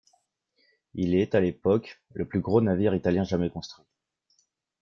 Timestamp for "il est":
0.95-1.35